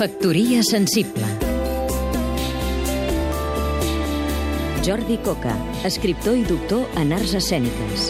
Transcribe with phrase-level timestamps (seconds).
[0.00, 1.26] Factoria sensible
[4.80, 5.52] Jordi Coca,
[5.84, 8.06] escriptor i doctor en arts escèniques.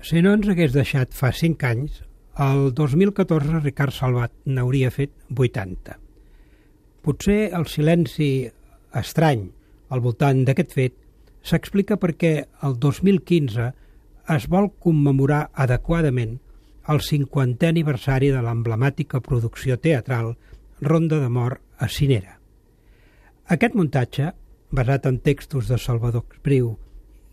[0.00, 1.98] Si no ens hagués deixat fa 5 anys,
[2.40, 5.98] el 2014 Ricard Salvat n'hauria fet 80.
[7.04, 8.30] Potser el silenci
[8.96, 9.44] estrany
[9.92, 10.96] al voltant d'aquest fet
[11.44, 12.32] s'explica perquè
[12.64, 13.68] el 2015
[14.38, 16.38] es vol commemorar adequadament
[16.88, 20.34] el 50è aniversari de l'emblemàtica producció teatral
[20.84, 22.36] Ronda de Mort a Cinera.
[23.54, 24.32] Aquest muntatge,
[24.70, 26.74] basat en textos de Salvador Espriu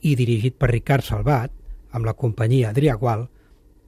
[0.07, 1.51] i dirigit per Ricard Salvat,
[1.91, 3.27] amb la companyia Adrià Gual,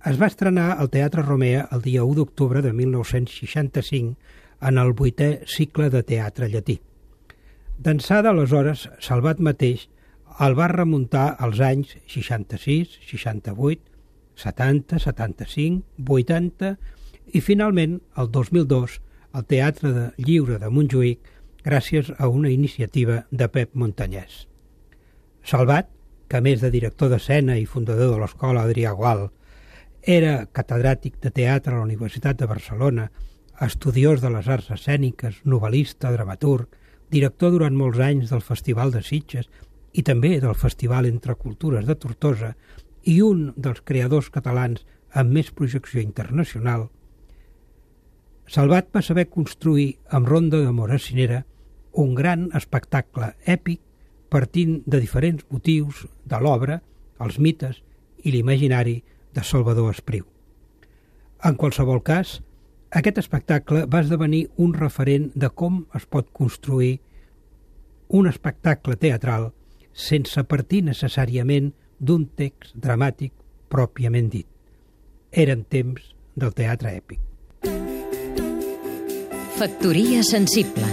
[0.04, 4.18] es va estrenar al Teatre Romea el dia 1 d'octubre de 1965
[4.68, 6.80] en el vuitè cicle de teatre llatí.
[7.80, 9.88] D'ençà d'aleshores, Salvat mateix
[10.44, 13.93] el va remuntar als anys 66, 68,
[14.36, 16.76] 70, 75, 80
[17.34, 19.00] i finalment el 2002
[19.34, 21.30] al Teatre de Lliure de Montjuïc
[21.64, 24.46] gràcies a una iniciativa de Pep Montanyès.
[25.44, 25.90] Salvat,
[26.28, 29.28] que a més de director d'escena i fundador de l'escola Adrià Gual,
[30.04, 33.10] era catedràtic de teatre a la Universitat de Barcelona,
[33.64, 36.68] estudiós de les arts escèniques, novel·lista, dramaturg,
[37.14, 39.48] director durant molts anys del Festival de Sitges
[39.94, 42.54] i també del Festival Entre Cultures de Tortosa
[43.04, 46.90] i un dels creadors catalans amb més projecció internacional,
[48.48, 51.44] Salvat va saber construir amb Ronda de Mora Cinera
[52.04, 53.80] un gran espectacle èpic
[54.30, 56.82] partint de diferents motius de l'obra,
[57.24, 57.80] els mites
[58.24, 58.98] i l'imaginari
[59.34, 60.26] de Salvador Espriu.
[61.44, 62.42] En qualsevol cas,
[62.92, 67.00] aquest espectacle va esdevenir un referent de com es pot construir
[68.10, 69.52] un espectacle teatral
[69.94, 73.34] sense partir necessàriament d'un text dramàtic
[73.70, 74.48] pròpiament dit.
[75.32, 77.20] Eren temps del teatre èpic.
[79.54, 80.88] Factoria sensible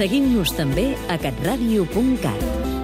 [0.00, 2.79] Seguim-nos també a catradio.cat